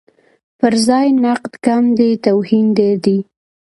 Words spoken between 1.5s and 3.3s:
کم دی، توهین ډېر دی.